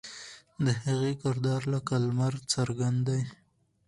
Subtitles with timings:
[0.65, 3.21] د هغې کردار لکه لمر څرګند دی.